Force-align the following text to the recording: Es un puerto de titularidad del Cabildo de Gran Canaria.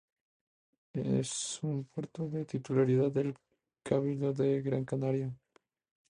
Es 0.93 1.59
un 1.61 1.83
puerto 1.83 2.27
de 2.27 2.43
titularidad 2.45 3.11
del 3.11 3.37
Cabildo 3.83 4.33
de 4.33 4.59
Gran 4.63 4.83
Canaria. 4.83 5.31